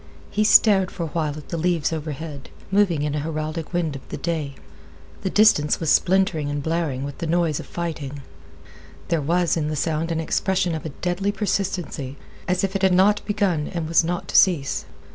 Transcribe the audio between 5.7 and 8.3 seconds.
was splintering and blaring with the noise of fighting.